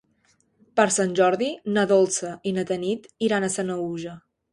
[0.79, 4.15] Per Sant Jordi na Dolça i na Tanit iran a Sanaüja.